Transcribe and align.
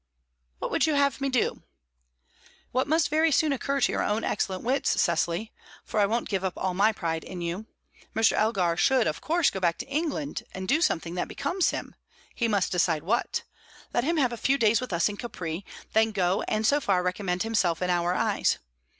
"What 0.57 0.71
would 0.71 0.87
you 0.87 0.95
have 0.95 1.21
me 1.21 1.29
do?" 1.29 1.61
"What 2.71 2.87
must 2.87 3.07
very 3.07 3.31
soon 3.31 3.53
occur 3.53 3.79
to 3.81 3.91
your 3.91 4.01
own 4.01 4.23
excellent 4.23 4.63
wits, 4.63 4.99
Cecily 4.99 5.53
for 5.85 5.99
I 5.99 6.07
won't 6.07 6.27
give 6.27 6.43
up 6.43 6.57
all 6.57 6.73
my 6.73 6.91
pride 6.91 7.23
in 7.23 7.39
you. 7.39 7.67
Mr. 8.15 8.31
Elgar 8.31 8.75
should, 8.77 9.05
of 9.05 9.21
course, 9.21 9.51
go 9.51 9.59
back 9.59 9.77
to 9.77 9.87
England, 9.87 10.41
and 10.55 10.67
do 10.67 10.81
something 10.81 11.13
that 11.13 11.27
becomes 11.27 11.69
him; 11.69 11.93
he 12.33 12.47
must 12.47 12.71
decide 12.71 13.03
what. 13.03 13.43
Let 13.93 14.03
him 14.03 14.17
have 14.17 14.33
a 14.33 14.37
few 14.37 14.57
days 14.57 14.81
with 14.81 14.91
us 14.91 15.07
in 15.07 15.17
Capri; 15.17 15.63
then 15.93 16.09
go, 16.13 16.41
and 16.47 16.65
so 16.65 16.81
far 16.81 17.03
recommend 17.03 17.43
himself 17.43 17.79
in 17.79 17.91
our 17.91 18.15
eyes. 18.15 18.57